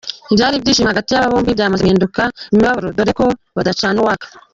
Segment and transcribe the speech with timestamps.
[0.31, 4.25] Ibyari ibyishimo hagati y’aba bombi byamaze guhinduka imibabaro dore ko badacana uwaka.